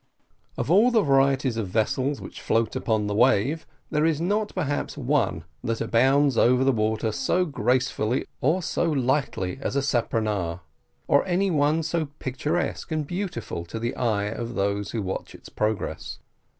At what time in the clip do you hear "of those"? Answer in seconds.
14.25-14.89